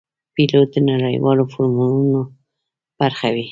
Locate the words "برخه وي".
2.99-3.45